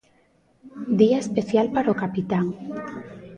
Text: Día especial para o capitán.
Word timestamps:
Día 0.99 1.19
especial 1.25 1.67
para 1.75 1.93
o 1.93 1.99
capitán. 2.03 2.45